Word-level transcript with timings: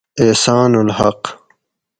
احسان 0.23 0.71
الحق 0.81 1.21